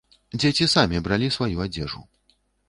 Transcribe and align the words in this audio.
Дзеці 0.39 0.65
самі 0.75 1.01
бралі 1.09 1.29
сваю 1.37 1.61
адзежу. 1.67 2.01